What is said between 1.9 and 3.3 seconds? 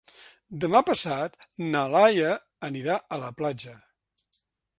Laia anirà a